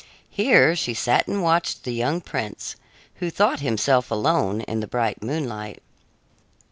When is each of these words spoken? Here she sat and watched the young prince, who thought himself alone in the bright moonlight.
Here 0.31 0.75
she 0.75 0.95
sat 0.95 1.27
and 1.27 1.43
watched 1.43 1.83
the 1.83 1.93
young 1.93 2.21
prince, 2.21 2.75
who 3.17 3.29
thought 3.29 3.59
himself 3.59 4.09
alone 4.09 4.61
in 4.61 4.79
the 4.79 4.87
bright 4.87 5.21
moonlight. 5.21 5.83